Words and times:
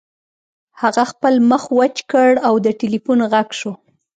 هغه 0.81 1.03
خپل 1.11 1.33
مخ 1.49 1.63
وچ 1.79 1.97
کړ 2.11 2.31
او 2.47 2.53
د 2.65 2.67
ټیلیفون 2.79 3.19
غږ 3.31 3.49
شو 3.59 3.71